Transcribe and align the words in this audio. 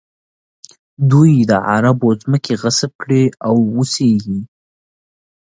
دوی 1.09 1.33
د 1.49 1.51
عربو 1.71 2.09
ځمکې 2.21 2.53
غصب 2.61 2.91
کړي 3.01 3.23
او 3.47 3.55
اوسېږي. 3.75 4.39